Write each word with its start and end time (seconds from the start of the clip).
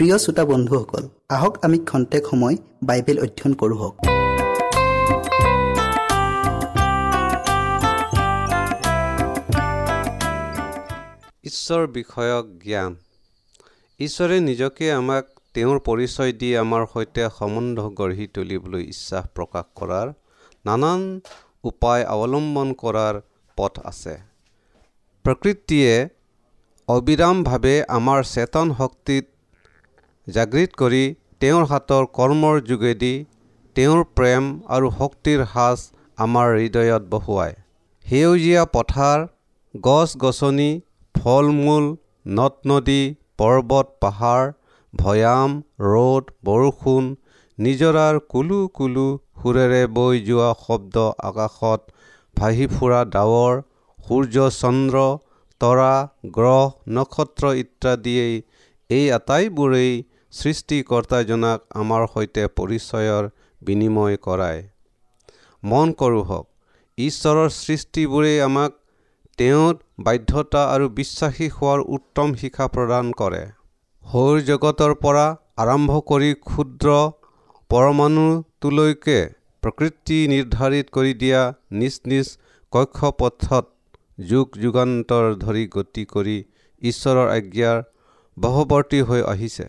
প্ৰিয় 0.00 0.18
শ্ৰোতা 0.24 0.44
বন্ধুসকল 0.50 1.04
আহক 1.36 1.54
আমি 1.66 1.78
খন্তেক 1.88 2.22
সময় 2.30 2.56
বাইবেল 2.88 3.16
অধ্যয়ন 3.24 3.52
কৰোঁ 3.60 3.88
ঈশ্বৰ 11.48 11.82
বিষয়ক 11.96 12.44
জ্ঞান। 12.64 12.92
ঈশ্বৰে 14.00 14.36
নিজকে 14.50 14.86
আমাক 15.00 15.24
তেওঁৰ 15.54 15.78
পৰিচয় 15.88 16.32
দি 16.40 16.50
আমাৰ 16.62 16.82
সৈতে 16.92 17.22
সম্বন্ধ 17.38 17.78
গঢ়ি 17.98 18.26
তুলিবলৈ 18.34 18.82
ইচ্ছা 18.92 19.20
প্ৰকাশ 19.34 19.66
কৰাৰ 19.78 20.08
নানান 20.64 21.00
উপায় 21.70 22.02
অৱলম্বন 22.14 22.68
কৰাৰ 22.82 23.14
পথ 23.58 23.74
আছে। 23.90 24.14
প্ৰকৃতিয়ে 25.24 25.94
অবিৰামভাৱে 26.88 27.74
আমাৰ 27.98 28.20
চেতন 28.32 28.66
শক্তিত 28.78 29.24
জাগৃত 30.34 30.78
কৰি 30.80 31.02
তেওঁৰ 31.40 31.64
হাতৰ 31.68 32.06
কৰ্মৰ 32.16 32.60
যোগেদি 32.66 33.12
তেওঁৰ 33.76 34.02
প্ৰেম 34.16 34.48
আৰু 34.76 34.90
শক্তিৰ 34.96 35.44
সাজ 35.52 35.84
আমাৰ 36.18 36.48
হৃদয়ত 36.54 37.02
বহুৱায়। 37.12 37.54
সেউজীয়া 38.06 38.64
পথাৰ 38.74 39.26
গছ 39.74 40.08
গছনি 40.24 40.70
ফল 41.14 41.50
মূল 41.56 41.88
নদ 42.36 42.70
নদী 42.70 43.02
পৰ্বত 43.38 43.96
পাহাৰ 44.02 44.52
ভৈয়াম 44.94 45.56
ৰ'দ 45.86 46.30
বৰষুণ 46.44 47.10
নিজৰাৰ 47.58 48.20
কুলু 48.28 48.60
কুলু 48.74 49.06
সুৰেৰে 49.38 49.82
বৈ 49.94 50.22
যোৱা 50.26 50.52
শব্দ 50.60 51.08
আকাশত 51.24 51.98
ভাহি 52.36 52.66
ফুৰা 52.72 53.00
ডাৱৰ 53.12 53.60
সূৰ্য 53.98 54.46
চন্দ্ৰ 54.56 55.04
তৰা 55.60 55.92
গ্ৰহ 56.36 56.62
নক্ষত্ৰ 56.96 57.52
ইত্যাদিয়েই 57.56 58.36
এই 58.90 59.04
আটাইবোৰেই 59.16 59.92
সৃষ্টিকৰ্তাজনাক 60.32 61.58
আমাৰ 61.80 62.02
সৈতে 62.10 62.42
পৰিচয়ৰ 62.58 63.24
বিনিময় 63.62 64.16
কৰায় 64.26 64.60
মন 65.62 65.94
কৰোঁ 66.00 66.22
হওক 66.28 66.46
ঈশ্বৰৰ 66.98 67.48
সৃষ্টিবোৰেই 67.54 68.38
আমাক 68.44 68.76
তেওঁত 69.38 69.76
বাধ্যতা 70.06 70.62
আৰু 70.74 70.86
বিশ্বাসী 70.98 71.48
হোৱাৰ 71.56 71.80
উত্তম 71.96 72.28
শিক্ষা 72.40 72.66
প্ৰদান 72.76 73.10
কৰে। 73.20 73.42
সৌৰ 74.04 74.36
জগতৰ 74.50 74.94
পৰা 75.02 75.26
আৰম্ভ 75.64 75.98
কৰি 76.10 76.30
ক্ষুদ্ৰ 76.46 76.88
পৰমাণুটোলৈকে 77.70 79.18
প্ৰকৃতি 79.62 80.18
নিৰ্ধাৰিত 80.32 80.86
কৰি 80.96 81.12
দিয়া 81.22 81.42
নিজ 81.80 81.98
নিজ 82.12 82.32
কক্ষপথত 82.72 83.64
যুগ 84.30 84.56
যুগান্তৰ 84.62 85.28
ধৰি 85.42 85.64
গতি 85.76 86.04
কৰি 86.14 86.38
ঈশ্বৰৰ 86.82 87.28
আজ্ঞাৰ 87.36 87.84
বশৱৰ্তী 88.36 89.00
হৈ 89.10 89.22
আহিছে। 89.32 89.66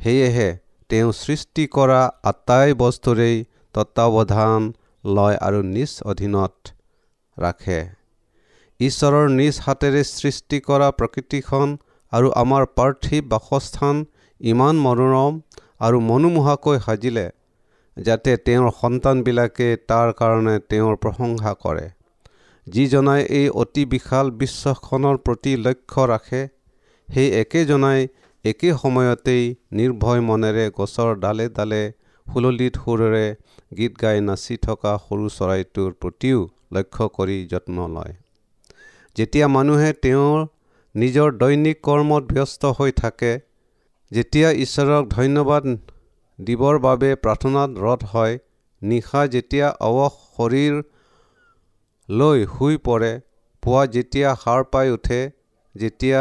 সেয়েহে 0.00 0.48
তেওঁ 0.90 1.10
সৃষ্টি 1.16 1.64
কৰা 1.76 2.00
আটাই 2.30 2.68
বস্তুৰেই 2.82 3.36
তত্বাৱধান 3.74 4.62
লয় 5.04 5.36
আৰু 5.46 5.60
নিজ 5.74 5.92
অধীনত 6.10 6.54
ৰাখে। 7.36 7.80
ঈশ্বৰৰ 8.80 9.26
নিজ 9.32 9.54
হাতেৰে 9.66 10.02
সৃষ্টি 10.10 10.58
কৰা 10.68 10.88
প্ৰকৃতিখন 10.98 11.68
আৰু 12.12 12.28
আমাৰ 12.42 12.62
পাৰ্থিৱ 12.78 13.22
বাসস্থান 13.32 13.96
ইমান 14.40 14.74
মনোৰম 14.86 15.32
আৰু 15.80 15.98
মনোমোহাকৈ 16.08 16.78
সাজিলে 16.86 17.26
যাতে 17.96 18.36
তেওঁৰ 18.46 18.70
সন্তানবিলাকে 18.80 19.68
তাৰ 19.90 20.08
কাৰণে 20.20 20.54
তেওঁৰ 20.70 20.96
প্ৰশংসা 21.02 21.52
কৰে। 21.64 21.86
যিজনাই 22.66 23.22
এই 23.38 23.46
অতি 23.62 23.84
বিশাল 23.92 24.26
বিশ্বখনৰ 24.40 25.16
প্ৰতি 25.26 25.52
লক্ষ্য 25.66 26.02
ৰাখে 26.12 26.42
সেই 27.08 27.28
একেজনাই 27.42 28.00
একে 28.44 28.70
সময়তেই 28.82 29.42
নিৰ্ভয় 29.78 30.20
মনেৰে 30.28 30.62
গছৰ 30.76 31.10
ডালে 31.22 31.46
ডালে 31.56 31.80
সুললিত 32.26 32.74
সুৰেৰে 32.84 33.26
গীত 33.78 33.92
গাই 34.02 34.22
নাচি 34.28 34.56
থকা 34.62 34.92
সৰু 35.04 35.26
চৰাইটোৰ 35.34 35.90
প্ৰতিও 36.00 36.38
লক্ষ্য 36.72 37.08
কৰি 37.16 37.36
যত্ন 37.50 37.88
লয়। 37.94 38.14
যেতিয়া 39.16 39.46
মানুহে 39.48 39.90
তেওঁৰ 40.02 40.38
নিজৰ 40.94 41.28
দৈনিক 41.38 41.78
কৰ্মত 41.82 42.32
ব্যস্ত 42.32 42.72
হৈ 42.78 42.96
থাকে 43.02 43.32
যেতিয়া 44.10 44.48
ঈশ্বৰক 44.64 45.12
ধন্যবাদ 45.16 45.68
দিবৰ 46.38 46.78
বাবে 46.78 47.10
প্ৰাৰ্থনাত 47.24 47.70
ৰথ 47.84 48.02
হয় 48.12 48.38
নিশা 48.82 49.22
যেতিয়া 49.34 49.68
অৱস 49.88 50.14
শৰীৰ 50.34 50.74
লৈ 52.08 52.46
শুই 52.54 52.76
পৰে 52.86 53.12
পুৱা 53.62 53.82
যেতিয়া 53.94 54.28
সাৰ 54.44 54.62
পাই 54.72 54.90
উঠে 54.90 55.20
যেতিয়া 55.74 56.20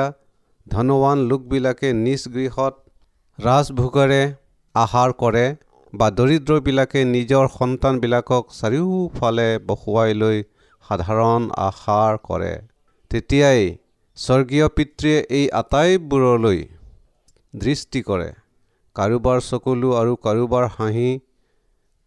ধনৱান 0.71 1.17
লোকবিলাকে 1.29 1.89
নিজ 1.99 2.23
গৃহত 2.33 2.73
ৰাজভোগেৰে 3.39 4.23
আহাৰ 4.75 5.13
কৰে 5.21 5.45
বা 5.93 6.07
দৰিদ্ৰবিলাকে 6.17 7.01
নিজৰ 7.11 7.45
সন্তানবিলাকক 7.53 8.43
চাৰিওফালে 8.55 9.47
বসুৱাই 9.67 10.17
লৈ 10.21 10.37
সাধাৰণ 10.83 11.47
আহাৰ 11.59 12.19
কৰে। 12.27 12.51
তেতিয়াই 13.11 13.63
স্বৰ্গীয় 14.17 14.67
পিতৃয়ে 14.75 15.19
এই 15.37 15.45
আটাইবোৰলৈ 15.61 16.59
দৃষ্টি 17.53 18.01
কৰে। 18.01 18.29
কাৰোবাৰ 18.95 19.41
চকুলো 19.47 19.89
আৰু 19.95 20.13
কাৰোবাৰ 20.25 20.65
হাঁহি 20.75 21.09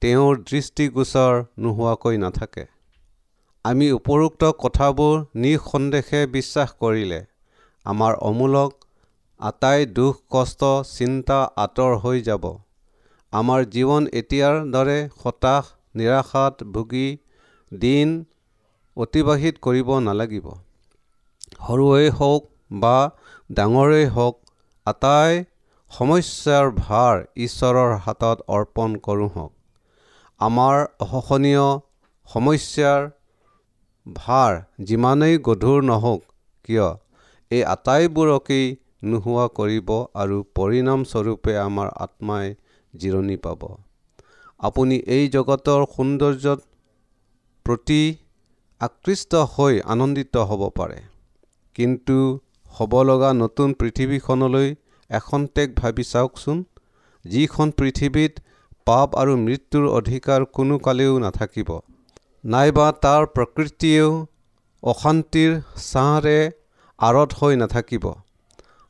তেওঁৰ 0.02 0.38
দৃষ্টিগোচৰ 0.50 1.35
নোহোৱাকৈ 1.59 2.16
নাথাকে। 2.19 2.64
আমি 3.64 3.87
উপৰোক্ত 3.92 4.42
কথাবোৰ 4.62 5.14
নিঃসন্দেহে 5.42 6.21
বিশ্বাস 6.33 6.71
কৰিলে 6.81 7.21
আমাৰ 7.86 8.12
অমূলক 8.22 8.70
আটাই 9.40 9.86
দুখ 9.94 10.18
কষ্ট 10.30 10.70
চিন্তা 10.90 11.38
আঁতৰ 11.56 11.92
হৈ 12.02 12.18
যাব। 12.22 12.44
আমাৰ 13.32 13.60
জীৱন 13.72 14.02
এতিয়াৰ 14.12 14.56
দৰে 14.74 14.98
হতাশ 15.20 15.70
নিৰাশাত 15.94 16.68
ভুগি 16.72 17.08
দিন 17.72 18.12
অতিবাহিত 18.96 19.54
কৰিব 19.60 19.88
নালাগিব। 20.00 20.46
সৰুৱেই 21.60 22.08
হওক 22.18 22.42
বা 22.80 22.96
ডাঙৰেই 23.50 24.06
হওক 24.08 24.36
আটাই 24.86 25.32
সমস্যাৰ 25.90 26.70
ভাৰ 26.78 27.24
ঈশ্বৰৰ 27.42 27.90
হাতত 28.04 28.38
অৰ্পণ 28.48 28.94
কৰোঁ 29.02 29.28
হওক। 29.34 29.52
আমাৰ 30.40 30.76
অসহনীয় 31.00 31.66
সমস্যাৰ 32.28 33.00
ভাৰ 34.06 34.52
যিমানেই 34.84 35.34
গধুৰ 35.48 35.78
নহওক 35.84 36.22
কিয়? 36.64 36.88
এই 37.54 37.62
আটাইবোৰকেই 37.75 38.66
নোহোৱা 39.11 39.47
কৰিব 39.59 39.88
আৰু 40.23 40.37
পৰিণামস্বৰূপে 40.56 41.52
আমাৰ 41.62 41.88
আত্মাই 42.04 42.47
জিৰণি 42.94 43.37
পাব। 43.44 43.62
আপুনি 44.61 44.97
এই 45.16 45.25
জগতৰ 45.37 45.80
সৌন্দৰ্যত 45.94 46.61
প্ৰতি 47.66 48.02
আকৃষ্ট 48.80 49.32
হৈ 49.54 49.75
আনন্দিত 49.94 50.35
হ'ব 50.49 50.62
পাৰে। 50.78 50.99
কিন্তু 51.76 52.16
হ'ব 52.75 52.92
লগা 53.09 53.30
নতুন 53.35 53.68
পৃথিৱীখনলৈ 53.80 54.68
এখন্তেক 55.11 55.68
ভাবি 55.80 56.04
চাওকচোন 56.04 56.59
যিখন 57.25 57.66
পৃথিৱীত 57.78 58.32
পাপ 58.87 59.09
আৰু 59.14 59.32
মৃত্যুৰ 59.42 59.85
অধিকাৰ 59.99 60.40
কোনো 60.56 60.78
কালেও 60.87 61.18
নাথাকিব। 61.18 61.71
নাইবা 62.44 62.87
তাৰ 63.02 63.23
প্ৰকৃতিয়েও 63.35 64.11
অশান্তিৰ 64.82 65.50
ছাঁৰে 65.82 66.38
আঁৰত 67.02 67.30
হৈ 67.38 67.56
নাথাকিব। 67.61 68.04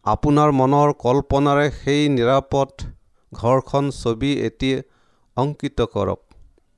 আপোনাৰ 0.06 0.50
মনৰ 0.56 0.90
কল্পনাৰে 1.00 1.66
সেই 1.74 2.02
নিৰাপদ 2.14 2.84
ঘৰখন 3.32 3.90
ছবি 3.98 4.32
এটি 4.48 4.70
অংকিত 5.36 5.86
কৰক। 5.94 6.20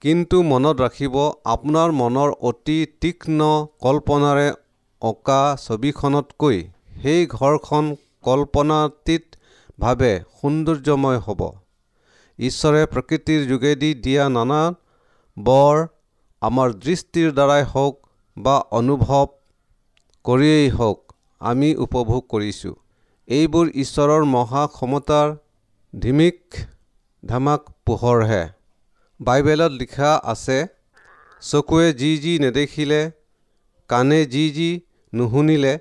কিন্তু 0.03 0.43
মনত 0.43 0.85
ৰাখিব 0.85 1.17
আপোনাৰ 1.53 1.95
মনৰ 2.01 2.35
অতি 2.49 2.79
তীক্ষ্ণ 3.01 3.49
কল্পনাৰে 3.81 4.47
অঁকা 5.03 5.41
ছবিখনতকৈ 5.63 6.59
সেই 7.01 7.27
ঘৰখন 7.33 7.91
কল্পনাতীতভাৱে 8.25 10.13
সৌন্দৰ্যময় 10.37 11.21
হ'ব। 11.27 11.41
ঈশ্বৰে 12.39 12.83
প্ৰকৃতিৰ 12.93 13.41
যোগেদি 13.51 13.91
দিয়া 14.05 14.25
নানা 14.31 14.61
বৰ 15.37 15.83
আমাৰ 16.43 16.69
দৃষ্টিৰ 16.83 17.29
দ্বাৰাই 17.33 17.67
হওক 17.73 17.95
বা 18.37 18.57
অনুভৱ 18.79 19.27
কৰিয়েই 20.25 20.71
হওক 20.77 21.04
আমি 21.45 21.69
উপভোগ 21.85 22.23
কৰিছোঁ। 22.29 22.75
এইবোৰ 23.29 23.67
ঈশ্বৰৰ 23.83 24.23
মহা 24.29 24.63
ক্ষমতাৰ 24.75 25.33
ধিমিক 25.95 26.61
ধামাক 27.23 27.67
পোহৰহে। 27.87 28.45
বাইবেলত 29.21 29.73
লিখা 29.81 30.13
আছে 30.33 30.59
চকুৱে 31.43 31.89
যি 31.95 32.11
যি 32.19 32.33
নেদেখিলে 32.39 33.01
কাণে 33.91 34.21
যি 34.27 34.45
যি 34.51 34.71
নুশুনিলে 35.13 35.75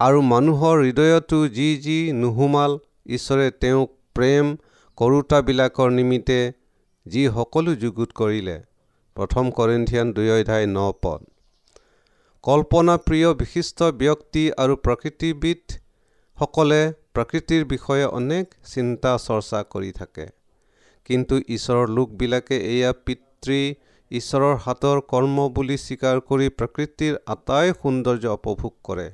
আৰু 0.00 0.22
মানুহৰ 0.30 0.82
হৃদয়তো 0.84 1.38
যি 1.56 1.68
যি 1.84 1.98
নুসুমাল 2.16 2.78
ঈশ্বৰে 3.10 3.46
তেওঁক 3.60 3.90
প্ৰেম 4.14 4.52
কৰোতাবিলাকৰ 4.98 5.90
নিমিত্তে 5.90 6.40
যি 7.06 7.22
সকলো 7.36 7.74
যুগুত 7.82 8.10
কৰিলে। 8.20 8.56
প্ৰথম 9.16 9.44
কৰিন্ধিয়ান 9.58 10.12
দুই 10.12 10.28
অধ্যায় 10.30 10.66
ন 10.66 10.78
পদ। 11.02 11.20
কল্পনাপ্ৰিয় 12.46 13.30
বিশিষ্ট 13.38 13.86
ব্যক্তি 14.00 14.42
আৰু 14.64 14.74
প্ৰকৃতিবিদসকলে 14.86 16.76
প্ৰকৃতিৰ 17.14 17.64
বিষয়ে 17.72 18.04
অনেক 18.18 18.54
চিন্তা 18.72 19.14
চৰ্চা 19.22 19.62
কৰি 19.72 19.90
থাকে। 19.96 20.26
কিন্তু 21.08 21.34
ঈশ্বৰৰ 21.56 21.86
লোকবিলাকে 21.96 22.56
এয়া 22.68 22.92
পিতৃ 23.04 23.58
ঈশ্বৰৰ 24.10 24.54
হাতৰ 24.64 25.02
কৰ্ম 25.12 25.48
বুলি 25.56 25.76
স্বীকাৰ 25.86 26.22
কৰি 26.30 26.48
প্ৰকৃতিৰ 26.58 27.18
আটাই 27.34 27.74
সৌন্দৰ্য 27.80 28.38
উপভোগ 28.38 28.72
কৰে। 28.86 29.08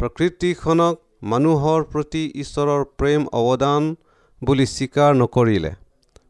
প্ৰকৃতিখনক 0.00 0.94
মানুহৰ 1.34 1.80
প্ৰতি 1.92 2.24
ঈশ্বৰৰ 2.44 2.82
প্ৰেম 2.98 3.28
অৱদান 3.40 3.92
বুলি 4.42 4.66
স্বীকাৰ 4.76 5.12
নকৰিলে 5.22 5.72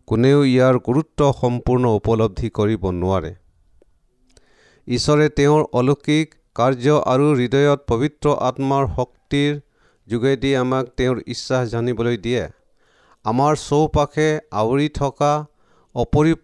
কোনেও 0.08 0.40
ইয়াৰ 0.44 0.76
গুৰুত্ব 0.88 1.20
সম্পূৰ্ণ 1.40 1.84
উপলব্ধি 2.00 2.48
কৰিব 2.58 2.82
নোৱাৰে। 3.02 3.32
ঈশ্বৰে 4.88 5.26
তেওঁৰ 5.36 5.62
অলৌকিক 5.80 6.26
কাৰ্য 6.56 6.86
আৰু 7.12 7.26
হৃদয়ত 7.36 7.80
পবিত্ৰ 7.90 8.26
আত্মাৰ 8.48 8.84
শক্তিৰ 8.96 9.52
যোগেদি 10.08 10.50
আমাক 10.62 10.84
তেওঁৰ 10.96 11.18
ইচ্ছা 11.26 11.58
জানিবলৈ 11.72 12.16
দিয়ে। 12.24 12.44
আমাৰ 13.24 13.52
চৌপাশে 13.60 14.28
আৱৰি 14.60 14.88
থকা 14.98 15.32
অপৰিপৰ্শিকতাৰ 15.94 16.42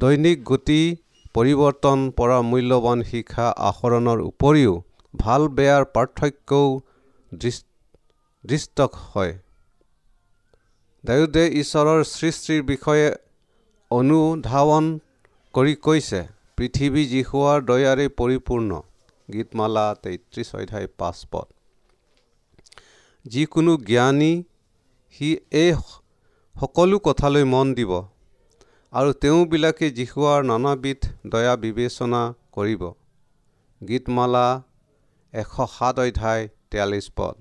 দৈনিক 0.00 0.38
গতি 0.50 0.82
পৰিৱৰ্তন 1.34 1.98
পৰা 2.18 2.38
মূল্যৱান 2.50 2.98
শিক্ষা 3.10 3.46
আহৰণৰ 3.68 4.18
উপৰিও 4.30 4.72
ভাল 5.14 5.42
বেয়াৰ 5.56 5.84
পাৰ্থক্যও 5.94 6.68
দৃষ্ট 8.44 8.78
হয়। 9.04 9.32
ডায়ুদে 11.04 11.44
ঈশ্বৰৰ 11.60 12.00
সৃষ্টিৰ 12.14 12.60
বিষয়ে 12.72 13.06
অনুধাৱন 13.90 14.86
কৰি 15.54 15.72
কৈছে 15.84 16.18
পৃথিৱী 16.58 17.02
জীশুৱাৰ 17.12 17.62
দয়াৰে 17.68 18.04
পৰিপূৰ্ণ 18.18 18.76
গীতমালা 19.28 19.82
তেত্ৰিছ 20.02 20.48
অধ্যায় 20.58 20.86
পাঁচ 21.00 21.18
পদ। 21.32 21.48
যিকোনো 23.24 23.74
জ্ঞানী 23.88 24.28
সি 25.14 25.30
এই 25.62 25.72
সকলো 26.56 27.00
কথালৈ 27.08 27.48
মন 27.54 27.74
দিব 27.80 27.92
আৰু 28.92 29.10
তেওঁবিলাকে 29.22 29.90
জীশুৱাৰ 29.98 30.40
নানাবিধ 30.52 31.10
দয়া 31.34 31.54
বিবেচনা 31.64 32.22
কৰিব। 32.52 32.82
গীতমালা 33.80 34.46
এশ 35.34 35.52
সাত 35.74 35.96
অধ্যায় 36.06 36.48
তেয়াল্লিছ 36.70 37.06
পদ। 37.18 37.34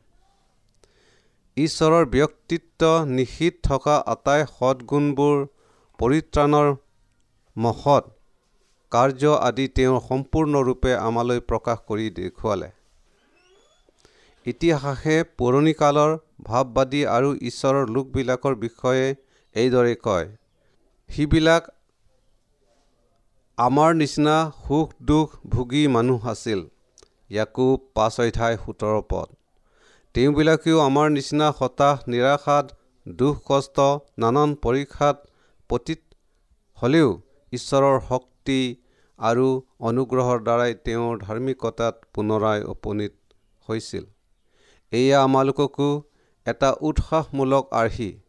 ঈশ্বৰৰ 1.57 2.05
ব্যক্তিত্ব 2.15 2.81
নিশিত 3.15 3.55
থকা 3.63 3.95
আটাই 4.13 4.41
সৎগুণবোৰ 4.57 5.35
পৰিত্ৰাণৰ 5.99 6.67
মহৎ 7.59 8.05
কাৰ্য 8.91 9.31
আদি 9.47 9.65
তেওঁ 9.77 9.95
সম্পূৰ্ণৰূপে 10.03 10.91
আমালৈ 10.99 11.39
প্ৰকাশ 11.49 11.81
কৰি 11.87 12.05
দেখুৱালে। 12.19 12.69
ইতিহাসে 14.45 15.15
পুৰণিকালৰ 15.37 16.11
ভাৱবাদী 16.43 17.01
আৰু 17.15 17.29
ঈশ্বৰৰ 17.49 17.91
লোকবিলাকৰ 17.95 18.55
বিষয়ে 18.61 19.05
এইদৰে 19.55 19.95
কয় 20.05 20.27
সিবিলাক 21.09 21.63
আমাৰ 23.57 23.95
নিচিনা 24.01 24.35
সুখ 24.65 24.87
দুখ 25.07 25.37
ভোগী 25.53 25.83
মানুহ 25.95 26.27
আছিল। 26.33 26.59
ইয়াকো 27.29 27.67
পাঁচ 27.95 28.15
অধ্যায় 28.23 28.57
সোতৰ 28.65 29.01
পদ। 29.09 29.27
তেওঁবিলাকেও 30.15 30.77
আমাৰ 30.83 31.07
নিচিনা 31.15 31.47
হতাশ 31.57 31.97
নিৰাশাত 32.11 32.65
দুখ 33.05 33.35
কষ্ট 33.45 33.77
নানান 34.23 34.49
পৰীক্ষাত 34.63 35.17
পতীত 35.69 36.01
হ'লেও 36.77 37.09
ঈশ্বৰৰ 37.51 37.99
শক্তি 38.09 38.59
আৰু 39.19 39.47
অনুগ্ৰহৰ 39.79 40.39
দ্বাৰাই 40.43 40.73
তেওঁৰ 40.85 41.17
ধাৰ্মিকতাত 41.19 41.95
পুনৰাই 42.13 42.63
উপনীত 42.63 43.13
হৈছিল। 43.67 44.05
এয়া 44.91 45.23
আমালোককো 45.23 46.03
এটা 46.45 46.69
উৎসাহমূলক 46.81 47.73
আৰ্হি। 47.73 48.19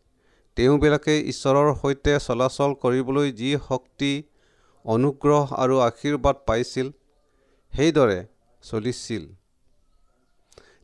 তেওঁবিলাকে 0.57 1.15
ঈশ্বৰৰ 1.21 1.75
সৈতে 1.75 2.19
চলাচল 2.21 2.75
কৰিবলৈ 2.75 3.33
যি 3.33 3.51
শক্তি 3.69 4.23
অনুগ্ৰহ 4.85 5.55
আৰু 5.55 5.79
আশীৰ্বাদ 5.79 6.37
পাইছিল 6.47 6.91
সেইদৰে 7.73 8.27
চলিছিল। 8.63 9.27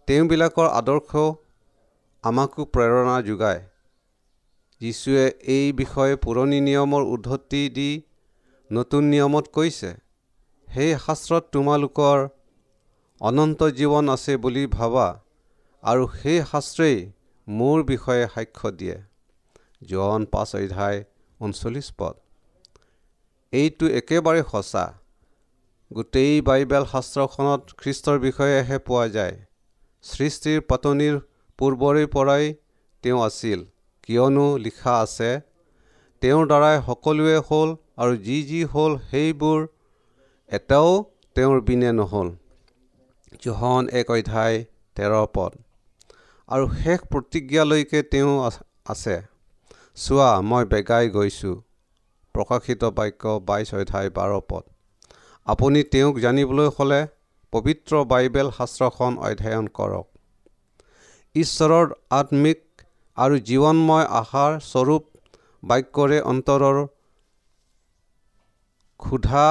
তেওঁবিলাকৰ 0.07 0.69
আদৰ্শ 0.81 1.11
আমাকো 2.23 2.65
প্ৰেৰণা 2.65 3.23
যোগায়। 3.23 3.61
যীশুৱে 4.81 5.27
এই 5.43 5.73
বিষয়ে 5.73 6.17
পুৰণি 6.17 6.61
নিয়মৰ 6.61 7.03
উদ্ধতি 7.03 7.69
দি 7.69 7.91
নতুন 8.71 9.03
নিয়মত 9.05 9.47
কৈছে 9.53 9.91
সেই 10.69 10.93
শাস্ত্ৰত 11.03 11.45
তোমালোকৰ 11.53 12.19
অনন্ত 13.21 13.61
জীৱন 13.79 14.05
আছে 14.15 14.33
বুলি 14.37 14.65
ভাবা 14.73 15.07
আৰু 15.83 16.09
সেই 16.15 16.41
শাস্ত্ৰেই 16.53 16.97
মোৰ 17.49 17.79
বিষয়ে 17.85 18.25
সাক্ষ্য 18.35 18.69
দিয়ে। 18.79 18.97
জোৱান 19.91 20.23
পাঁচ 20.33 20.51
অধ্যায় 20.57 20.99
ঊনচল্লিছ 21.41 21.89
পদ। 21.99 22.15
এইটো 23.53 23.87
একেবাৰে 24.01 24.43
সঁচা। 24.53 24.85
গোটেই 25.91 26.35
বাইবেল 26.43 26.85
শাস্ত্ৰখনত 26.93 27.63
খ্ৰীষ্টৰ 27.81 28.19
বিষয়েহে 28.19 28.79
পোৱা 28.87 29.07
যায়। 29.17 29.37
সৃষ্টিৰ 30.05 30.59
পাতনিৰ 30.71 31.15
পূৰ্বৰে 31.59 32.05
পৰাই 32.15 32.45
তেওঁ 33.05 33.21
আছিল। 33.29 33.61
কিয়নো 34.05 34.47
লিখা 34.59 34.95
আছে 35.01 35.31
তেওঁৰ 36.23 36.45
দ্বাৰাই 36.51 36.77
সকলোৱে 36.87 37.37
হ'ল 37.49 37.71
আৰু 37.99 38.17
যি 38.25 38.39
যি 38.49 38.61
হ'ল 38.73 38.93
সেইবোৰ 39.11 39.61
এটাও 40.51 40.91
তেওঁৰ 41.37 41.61
বিনে 41.69 41.91
নহ'ল। 41.93 42.29
জোহন 43.43 43.89
এক 44.01 44.11
অধ্যায় 44.15 44.57
তেৰ 44.97 45.13
পদ। 45.37 45.53
আৰু 46.49 46.65
শেষ 46.81 47.01
প্ৰতিজ্ঞালৈকে 47.13 48.03
তেওঁ 48.13 48.33
আছে 48.93 49.17
চোৱা 49.97 50.31
মই 50.49 50.65
বেগাই 50.73 51.05
গৈছোঁ। 51.15 51.55
প্ৰকাশিত 52.35 52.83
বাক্য 52.97 53.35
বাইছ 53.49 53.69
অধ্যায় 53.75 54.11
বাৰ 54.17 54.33
পদ। 54.51 54.65
আপুনি 55.47 55.81
তেওঁক 55.93 56.19
জানিবলৈ 56.25 56.69
হ'লে 56.77 57.01
পবিত্ৰ 57.53 57.93
বাইবেল 58.13 58.49
শাস্ত্ৰখন 58.59 59.13
অধ্যয়ন 59.27 59.67
কৰক। 59.79 60.07
ঈশ্বৰৰ 61.35 61.87
আত্মিক 62.11 62.61
আৰু 63.17 63.35
জীৱনময় 63.49 64.07
আশাৰ 64.21 64.53
স্বৰূপ 64.67 65.03
বাক্যৰে 65.63 66.19
অন্তৰৰ 66.33 66.79
ক্ষুধা 69.01 69.47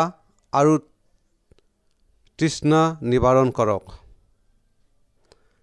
আৰু 0.53 0.73
তৃষ্ণা 2.39 2.81
নিবাৰণ 3.11 3.51
কৰক। 3.57 3.85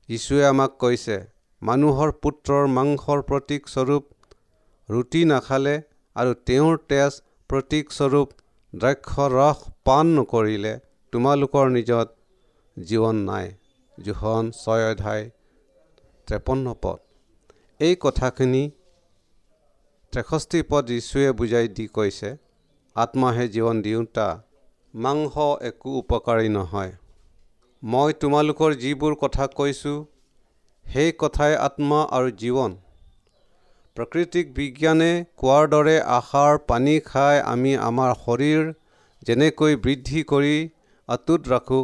যীশুৱে 0.09 0.45
আমাক 0.45 0.77
কৈছে 0.83 1.17
মানুহৰ 1.63 2.13
পুত্ৰৰ 2.23 2.65
মাংসৰ 2.77 3.23
প্ৰতীকস্বৰূপ 3.29 4.05
ৰুটি 4.89 5.23
নাখালে 5.25 5.75
আৰু 6.17 6.33
তেওঁৰ 6.47 6.79
তেজ 6.91 7.13
প্ৰতীকস্বৰূপ 7.51 8.29
দ্ৰাক্ষ 8.73 9.27
ৰস 9.33 9.59
পাণ 9.85 10.07
নকৰিলে 10.19 10.75
তোমালোকৰ 11.13 11.67
নিজত 11.77 12.09
জীৱন 12.77 13.17
নাই। 13.29 13.47
জোহন 13.99 14.45
ছয় 14.53 14.85
অধ্যায় 14.91 15.25
ত্ৰেপন্ন 16.29 16.75
পদ। 16.83 16.99
এই 17.81 17.95
কথাখিনি 18.01 18.63
তেষষ্ঠি 20.13 20.61
পদ 20.71 20.83
যীশুৱে 20.87 21.33
বুজাই 21.39 21.67
দি 21.77 21.87
কৈছে 21.97 22.31
আত্মাহে 22.97 23.45
জীৱন 23.49 23.79
দিওঁতা 23.85 24.25
মাংস 24.95 25.35
একো 25.69 25.93
উপকাৰী 25.99 26.49
নহয়। 26.57 26.91
মই 27.83 28.11
তোমালোকৰ 28.21 28.75
যিবোৰ 28.83 29.15
কথা 29.23 29.47
কৈছোঁ 29.55 29.95
সেই 30.87 31.15
কথাই 31.23 31.55
আত্মা 31.67 32.01
আৰু 32.17 32.29
জীৱন। 32.43 32.75
প্ৰাকৃতিক 33.97 34.53
বিজ্ঞানে 34.59 35.09
কোৱাৰ 35.41 35.71
দৰে 35.73 35.97
আহাৰ 36.17 36.61
পানী 36.69 36.97
খাই 37.07 37.41
আমি 37.47 37.73
আমাৰ 37.87 38.13
শৰীৰ 38.21 38.69
যেনেকৈ 39.23 39.81
বৃদ্ধি 39.85 40.23
কৰি 40.31 40.55
অটুট 41.09 41.51
ৰাখোঁ 41.53 41.83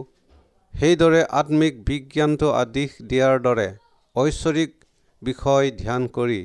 সেইদৰে 0.75 1.23
আত্মিক 1.41 1.81
বিজ্ঞানটো 1.87 2.53
আদিশ 2.59 2.91
দিয়াৰ 3.05 3.37
দৰে 3.47 3.69
ঐশ্বৰিক 4.17 4.71
বিষয় 5.23 5.67
ধ্যান 5.79 6.07
কৰি 6.17 6.41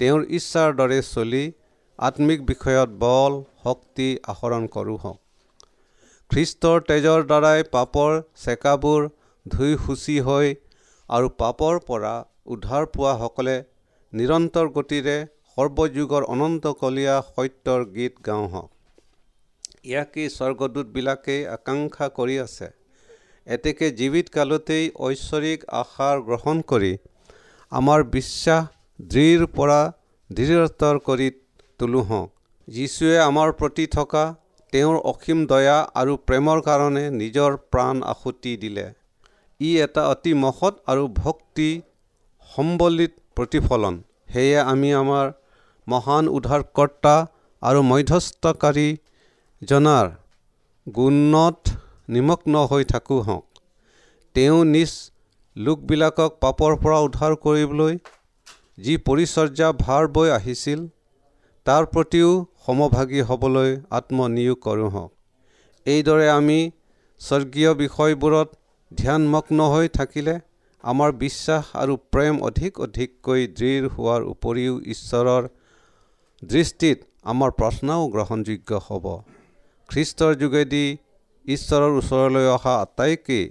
তেওঁৰ 0.00 0.22
ইচ্ছাৰ 0.38 0.76
দৰে 0.80 1.00
চলি 1.08 1.44
আত্মিক 1.98 2.40
বিষয়ত 2.46 2.90
বল 3.00 3.36
শক্তি 3.62 4.08
আহৰণ 4.32 4.64
কৰোঁ 4.72 4.96
হওক 5.02 5.18
খ্ৰীষ্টৰ 6.30 6.82
তেজৰ 6.88 7.22
দ্বাৰাই 7.30 7.62
পাপৰ 7.70 8.10
চেকাবোৰ 8.42 9.06
ধুই 9.46 9.76
সুচি 9.84 10.16
হৈ 10.26 10.50
আৰু 11.08 11.30
পাপৰ 11.42 11.78
পৰা 11.86 12.14
উদ্ধাৰ 12.46 12.88
পোৱাসকলে 12.94 13.56
নিৰন্তৰ 14.12 14.66
গতিৰে 14.74 15.16
সৰ্বযুগৰ 15.52 16.26
অনন্তকলীয়া 16.28 17.14
সত্যৰ 17.28 17.86
গীত 17.94 18.26
গাওঁ 18.26 18.46
হওক 18.48 18.70
ইয়াকেই 19.84 20.28
স্বৰ্গদূতবিলাকেই 20.28 21.40
আকাংক্ষা 21.48 22.06
কৰি 22.14 22.36
আছে। 22.38 22.68
এতেকে 23.46 23.90
জীৱিত 23.98 24.26
কালতেই 24.36 24.84
ঐশ্বৰিক 25.06 25.66
আশাৰ 25.80 26.22
গ্ৰহণ 26.28 26.62
কৰি 26.70 26.92
আমাৰ 27.72 28.00
বিশ্বাস 28.12 28.64
দৃঢ় 28.98 29.46
পৰা 29.56 29.80
দৃঢ়তৰ 30.30 30.96
কৰি 31.08 31.28
তোলো 31.80 32.00
হওক। 32.08 32.28
যীশুৱে 32.68 33.16
আমাৰ 33.28 33.48
প্ৰতি 33.58 33.84
থকা 33.96 34.24
তেওঁৰ 34.72 34.96
অসীম 35.12 35.38
দয়া 35.50 35.78
আৰু 36.00 36.12
প্ৰেমৰ 36.26 36.58
কাৰণে 36.68 37.04
নিজৰ 37.20 37.50
প্ৰাণ 37.72 37.96
আহুতি 38.12 38.52
দিলে। 38.62 38.86
ই 39.60 39.70
এটা 39.84 40.02
অতি 40.12 40.32
মহৎ 40.44 40.74
আৰু 40.92 41.04
ভক্তি 41.22 41.68
সম্বলিত 42.50 43.12
প্ৰতিফলন। 43.36 43.94
সেয়ে 44.32 44.58
আমি 44.72 44.90
আমাৰ 45.02 45.26
মহান 45.86 46.24
উদ্ধাৰকৰ্তা 46.36 47.14
আৰু 47.62 47.80
মধ্যস্থকাৰী 47.90 48.88
জনাৰ 49.62 50.06
গুণত 50.86 51.60
নিমগ্ন 52.14 52.54
হৈ 52.70 52.84
থাকোঁ 52.92 53.20
হওক 53.22 53.44
তেওঁ 54.34 54.58
নিজ 54.74 54.92
লোকবিলাকক 55.56 56.32
পাপৰ 56.42 56.72
পৰা 56.82 56.98
উদ্ধাৰ 57.06 57.32
কৰিবলৈ 57.44 57.94
যি 58.78 58.94
পৰিচৰ্যা 59.06 59.68
ভাৰ 59.84 60.02
বৈ 60.16 60.28
আহিছিল 60.38 60.80
তাৰ 61.66 61.86
প্ৰতিও 61.94 62.30
সমভাগী 62.64 63.22
হ'বলৈ 63.28 63.70
আত্মনিয়োগ 63.98 64.58
কৰোঁ 64.66 64.90
হওক। 64.94 65.10
এইদৰে 65.86 66.26
আমি 66.30 66.58
স্বৰ্গীয় 67.20 67.70
বিষয়বোৰত 67.82 68.48
ধ্যানমগ্ন 68.92 69.58
হৈ 69.72 69.86
থাকিলে 69.98 70.34
আমাৰ 70.84 71.10
বিশ্বাস 71.24 71.64
আৰু 71.82 71.94
প্ৰেম 72.12 72.34
অধিক 72.48 72.72
অধিককৈ 72.86 73.42
দৃঢ় 73.58 73.88
হোৱাৰ 73.94 74.22
উপৰিও 74.32 74.74
ঈশ্বৰৰ 74.94 75.42
দৃষ্টিত 76.42 76.98
আমাৰ 77.32 77.50
প্ৰাৰ্থনাও 77.58 78.02
গ্ৰহণযোগ্য 78.14 78.70
হ'ব। 78.86 79.04
খ্ৰীষ্টৰ 79.88 80.32
যোগেদি 80.42 80.86
ঈশ্বৰৰ 81.44 81.92
ওচৰলৈ 82.00 82.46
অহা 82.56 82.74
আটাইকেই 82.84 83.44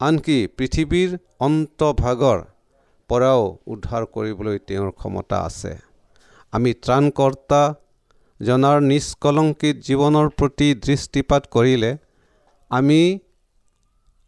আনকি 0.00 0.38
পৃথিৱীৰ 0.58 1.10
অন্তভাগৰ 1.46 2.38
পৰাও 3.10 3.42
উদ্ধাৰ 3.72 4.02
কৰিবলৈ 4.14 4.56
তেওঁৰ 4.68 4.90
ক্ষমতা 5.00 5.38
আছে। 5.48 5.72
আমি 6.52 6.70
ত্ৰাণকৰ্তা 6.84 7.62
জনাৰ 8.40 8.78
নিষ্কলংকিত 8.86 9.76
জীৱনৰ 9.86 10.26
প্ৰতি 10.38 10.68
দৃষ্টিপাত 10.86 11.42
কৰিলে 11.54 11.92
আমি 12.70 13.00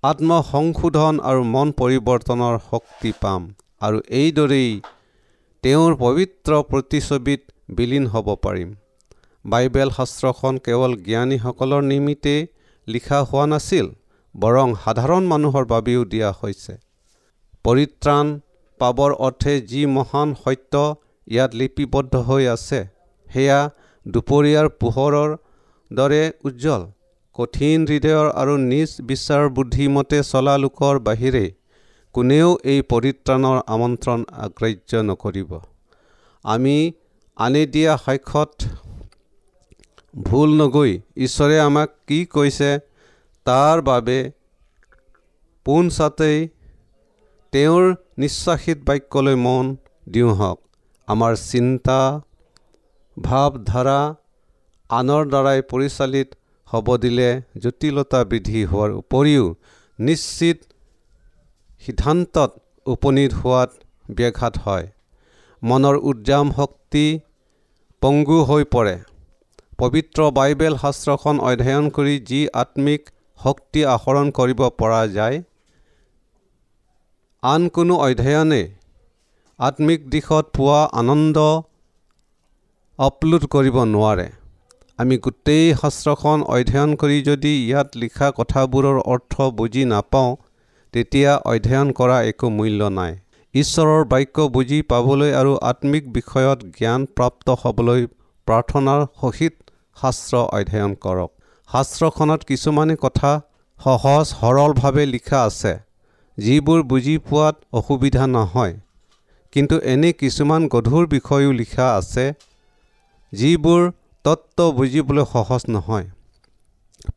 আত্মসংশোধন 0.02 1.20
আৰু 1.30 1.42
মন 1.54 1.68
পৰিৱৰ্তনৰ 1.80 2.56
শক্তি 2.70 3.12
পাম 3.22 3.42
আৰু 3.80 3.98
এইদৰেই 4.20 4.70
তেওঁৰ 5.64 5.92
পবিত্ৰ 6.00 6.50
প্ৰতিচ্ছবিত 6.70 7.42
বিলীন 7.76 8.06
হ'ব 8.12 8.26
পাৰিম। 8.44 8.70
বাইবেল 9.44 9.90
শাস্ত্ৰখন 9.96 10.54
কেৱল 10.66 10.92
জ্ঞানীসকলৰ 11.06 11.82
নিমিত্তে 11.90 12.37
লিখা 12.87 13.20
হোৱা 13.28 13.46
নাছিল 13.52 13.87
বৰং 14.34 14.68
সাধাৰণ 14.84 15.22
মানুহৰ 15.32 15.64
বাবেও 15.72 16.02
দিয়া 16.12 16.30
হৈছে। 16.40 16.74
পৰিত্ৰাণ 17.64 18.26
পাবৰ 18.80 19.10
অৰ্থে 19.26 19.54
যি 19.70 19.82
মহান 19.96 20.28
সত্য 20.42 20.74
ইয়াত 21.26 21.50
লিপিবদ্ধ 21.60 22.14
হৈ 22.28 22.44
আছে। 22.54 22.80
সেয়া 23.28 23.60
দুপৰীয়াৰ 24.06 24.66
পোহৰৰ 24.80 25.30
দৰে 25.90 26.22
উজ্জ্বল। 26.48 26.82
কঠিন 27.38 27.78
হৃদয়ৰ 27.90 28.26
আৰু 28.40 28.54
নিজ 28.72 28.90
বিচাৰ 29.08 29.44
বুদ্ধিমতে 29.56 30.18
চলা 30.30 30.54
লোকৰ 30.64 30.94
বাহিৰে 31.06 31.44
কোনেও 32.14 32.50
এই 32.72 32.80
পৰিত্ৰাণৰ 32.90 33.58
আমন্ত্ৰণ 33.74 34.20
আগ্ৰাহ্য 34.44 34.92
নকৰিব। 35.08 35.50
আমি 36.44 36.76
আনি 37.37 37.62
দিয়া 37.74 37.94
সাক্ষত 38.04 38.52
ভুল 40.14 40.50
নগৈ 40.60 40.92
ঈশ্বৰে 41.26 41.56
আমাক 41.60 41.88
কি 42.08 42.18
কৈছে 42.34 42.70
তাৰ 43.46 43.76
বাবে 43.88 44.18
পোনচাতেই 45.66 46.38
তেওঁৰ 47.52 47.84
নিশ্বাসিত 48.22 48.78
বাক্যলৈ 48.88 49.37
মন 49.44 49.64
দিওঁ 50.06 50.32
হওক 50.38 50.58
আমাৰ 51.08 51.32
চিন্তা 51.40 51.98
ভাৱধাৰা 53.16 54.00
আনৰ 54.90 55.22
দ্বাৰাই 55.32 55.60
পৰিচালিত 55.70 56.28
হ'ব 56.68 56.86
দিলে 56.96 57.28
জটিলতা 57.62 58.20
বৃদ্ধি 58.30 58.62
হোৱাৰ 58.70 58.90
উপৰিও 59.00 59.44
নিশ্চিত 59.98 60.58
সিদ্ধান্তত 61.82 62.50
উপনীত 62.86 63.32
হোৱাত 63.40 63.70
ব্যাঘাত 64.10 64.54
হয়। 64.64 64.86
মনৰ 65.62 65.96
উদ্যাম 66.10 66.46
শক্তি 66.56 67.06
পংগু 68.02 68.38
হৈ 68.48 68.64
পৰে। 68.74 68.96
পবিত্ৰ 69.78 70.30
বাইবেল 70.38 70.74
শাস্ত্ৰখন 70.82 71.36
অধ্যয়ন 71.48 71.86
কৰি 71.96 72.14
যি 72.30 72.40
আত্মিক 72.62 73.02
শক্তি 73.38 73.80
আহৰণ 73.94 74.26
কৰিব 74.38 74.60
পৰা 74.80 75.02
যায় 75.16 75.36
আন 77.42 77.62
কোনো 77.76 77.94
অধ্যয়নে 78.06 78.62
আত্মিক 79.58 80.00
দিশত 80.12 80.46
পোৱা 80.56 80.78
আনন্দ 81.00 81.38
আপলোড 82.98 83.44
কৰিব 83.54 83.76
নোৱাৰে। 83.90 84.24
আমি 84.98 85.16
গোটেই 85.24 85.66
শাস্ত্ৰখন 85.82 86.38
অধ্যয়ন 86.54 86.90
কৰি 87.02 87.18
যদি 87.28 87.52
ইয়াত 87.60 87.88
লিখা 88.02 88.30
কথাবোৰৰ 88.38 88.98
অৰ্থ 89.12 89.34
বুজি 89.58 89.84
নাপাওঁ 89.92 90.30
তেতিয়া 90.94 91.32
অধ্যয়ন 91.52 91.88
কৰা 91.98 92.18
একো 92.30 92.50
মূল্য 92.56 92.90
নাই। 92.98 93.12
ঈশ্বৰৰ 93.54 94.02
বাক্য 94.12 94.36
বুজি 94.54 94.78
পাবলৈ 94.90 95.30
আৰু 95.40 95.52
আত্মিক 95.70 96.04
বিষয়ত 96.16 96.58
জ্ঞান 96.78 97.00
প্ৰাপ্ত 97.16 97.46
হ'বলৈ 97.62 98.00
প্ৰাৰ্থনাৰ 98.46 99.00
সহিত 99.20 99.54
শাস্ত্ৰ 99.96 100.34
অধ্যয়ন 100.58 100.92
কৰক। 101.04 101.30
শাস্ত্ৰখনত 101.68 102.40
কিছুমানে 102.48 102.94
কথা 103.04 103.30
সহজ 103.80 104.24
সৰলভাৱে 104.32 105.04
লিখা 105.14 105.38
আছে 105.48 105.72
যিবোৰ 106.38 106.80
বুজি 106.90 107.16
পোৱাত 107.28 107.56
অসুবিধা 107.78 108.26
নহয়। 108.36 108.74
কিন্তু 109.54 109.76
এনে 109.92 110.10
কিছুমান 110.20 110.62
গধুৰ 110.74 111.04
বিষয়ো 111.14 111.50
লিখা 111.60 111.86
আছে 111.98 112.24
যিবোৰ 113.32 113.82
তত্ত্ব 114.24 114.58
বুজিবলৈ 114.78 115.24
সহজ 115.32 115.62
নহয়। 115.74 116.06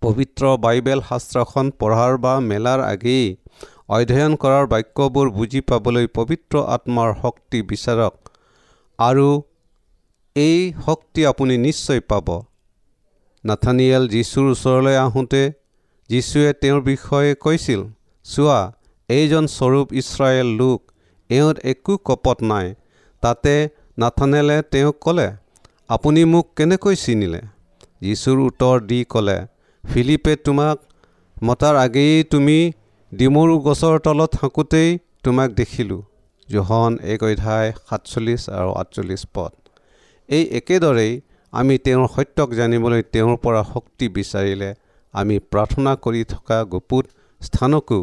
পবিত্ৰ 0.04 0.44
বাইবেল 0.64 1.00
শাস্ত্ৰখন 1.10 1.66
পঢ়াৰ 1.80 2.14
বা 2.24 2.34
মেলাৰ 2.50 2.80
আগেয়ে 2.88 3.28
অধ্যয়ন 3.96 4.34
কৰাৰ 4.44 4.66
বাক্যবোৰ 4.74 5.28
বুজি 5.38 5.62
পাবলৈ 5.70 6.06
পবিত্ৰ 6.18 6.56
আত্মাৰ 6.76 7.14
শক্তি 7.22 7.60
বিচাৰক 7.70 8.14
আৰু 9.00 9.28
এই 10.36 10.58
শক্তি 10.86 11.22
আপুনি 11.32 11.56
নিশ্চয় 11.68 12.02
পাব। 12.12 12.28
নাথানিয়েল 13.44 14.04
যীশুৰ 14.14 14.46
ওচৰলৈ 14.54 14.96
আহোঁতে 15.06 15.44
যীশুৱে 16.10 16.52
তেওঁৰ 16.62 16.82
বিষয়ে 16.90 17.32
কৈছিল 17.46 17.82
চোৱা 18.26 18.60
এইজন 19.10 19.46
স্বৰূপ 19.56 19.88
ইছৰাইল 20.02 20.50
লোক 20.62 20.80
এওঁত 21.30 21.58
একো 21.72 21.94
কপট 22.08 22.38
নাই। 22.52 22.68
তাতে 23.24 23.54
নাথানেলে 23.98 24.58
তেওঁক 24.72 24.96
ক'লে 25.02 25.28
আপুনি 25.90 26.22
মোক 26.34 26.46
কেনেকৈ 26.58 26.96
চিনিলে? 27.04 27.42
যীশুৰ 28.02 28.38
উত্তৰ 28.48 28.76
দি 28.90 29.00
ক'লে 29.10 29.38
ফিলিপে 29.84 30.34
তোমাক 30.46 30.78
মতাৰ 31.44 31.76
আগেয়ে 31.76 32.18
তুমি 32.32 32.58
ডিমৰু 33.12 33.56
গছৰ 33.68 33.96
তলত 34.06 34.30
থাকোঁতেই 34.40 34.90
তোমাক 35.24 35.50
দেখিলোঁ। 35.60 36.02
জোহন 36.50 36.94
এক 37.14 37.22
অধ্যায় 37.24 37.70
সাতচল্লিছ 37.88 38.42
আৰু 38.60 38.72
আঠচল্লিছ 38.82 39.24
পদ। 39.36 39.54
এই 40.30 40.44
একেদৰেই 40.60 41.14
আমি 41.54 41.76
তেওঁৰ 41.86 42.08
সত্যক 42.16 42.50
জানিবলৈ 42.60 43.02
তেওঁৰ 43.14 43.36
পৰা 43.44 43.62
শক্তি 43.74 44.06
বিচাৰিলে। 44.18 44.70
আমি 45.14 45.36
প্ৰাৰ্থনা 45.52 45.92
কৰি 46.04 46.22
থকা 46.34 46.58
গুপুত 46.72 47.06
স্থানকো 47.42 48.00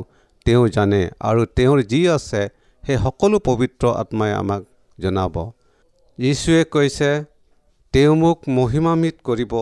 তেওঁ 0.46 0.64
জানে 0.76 1.02
আৰু 1.28 1.42
তেওঁৰ 1.56 1.78
যি 1.92 2.00
আছে 2.08 2.42
সেই 2.86 2.98
সকলো 3.04 3.38
পবিত্ৰ 3.48 3.84
আত্মাই 4.02 4.32
আমাক 4.40 4.62
জনাব। 4.98 5.34
যীশুৱে 6.18 6.64
কৈছে 6.64 7.10
তেওঁ 7.94 8.14
মোক 8.16 8.38
মহিমামিত 8.48 9.16
কৰিব। 9.28 9.52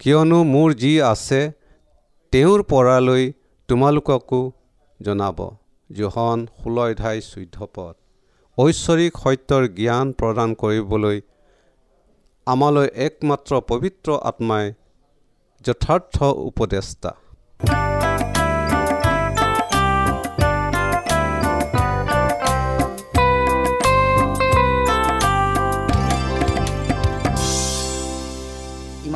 কিয়নো 0.00 0.38
মোৰ 0.44 0.68
যি 0.74 0.92
আছে 1.12 1.40
তেওঁৰ 2.32 2.60
পৰালৈ 2.72 3.24
তোমালোককো 3.68 4.40
জনাব 5.00 5.38
জোহন 5.90 6.38
ষোল্ল 6.58 6.78
অধ্যায় 6.90 7.20
চৈধ্য 7.30 7.58
পদ। 7.74 7.94
ঐশ্বৰিক 8.58 9.12
সত্যৰ 9.22 9.64
জ্ঞান 9.78 10.06
প্ৰদান 10.12 10.50
কৰিবলৈ 10.62 11.18
আমালৈ 12.46 12.88
একমাত্ৰ 13.06 13.52
পবিত্ৰ 13.70 14.08
আত্মাই 14.30 14.64
যথাৰ্থ 15.64 16.16
উপদেষ্টা। 16.50 17.10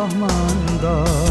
Rahman'dan 0.00 1.29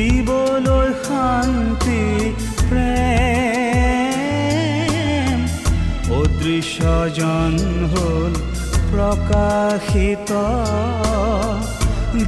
দিবলৈ 0.00 0.88
শান্তি 1.06 2.04
প্ৰেম 2.60 3.00
অদৃশ্যজন 6.18 7.54
হ'ল 7.92 8.32
প্ৰকাশিত 8.92 10.30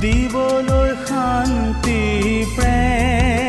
দিবলৈ 0.03 0.91
শান্তি 1.09 2.01
প্ৰেম 2.57 3.42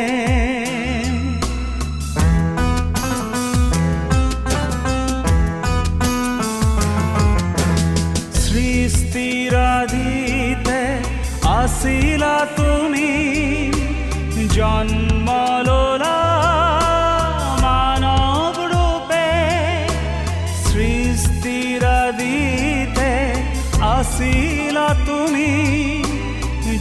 আসিলা 24.15 24.89
তুমি 25.05 25.51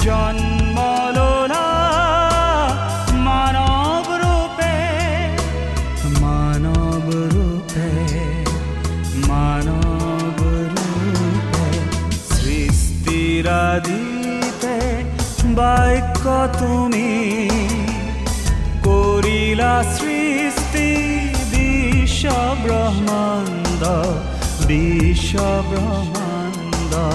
জন্মলোলা 0.05 1.67
মানব 3.27 4.07
রূপে 4.23 4.77
মানব 6.23 7.07
রূপে 7.35 7.91
মানব 9.31 10.39
রূপে, 10.73 11.69
সৃষ্টিরা 12.31 13.63
দিতে 13.87 14.77
বাক্য 15.59 16.25
তুমি 16.59 17.11
করিলা 18.85 19.75
সৃষ্টি 19.95 20.89
বিশ্ব 21.53 22.25
ব্রহ্মাণ্ড 22.63 23.83
বিশ্ব 24.69 25.35
ব্রহ্মাণ্ড 25.71 26.22
সদা 26.93 27.09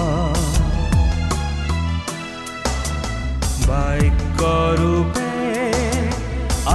বাক্য 3.67 4.41
রূপে 4.79 5.33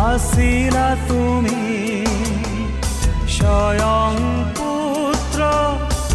আসিলা 0.09 0.89
তুমি 1.09 1.63
স্বয়ং 3.37 4.13
পুত্র 4.57 5.41